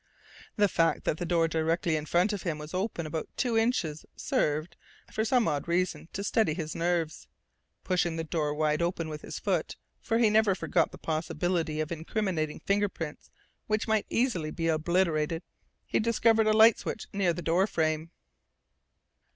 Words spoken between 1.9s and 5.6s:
in front of him was open about two inches served, for some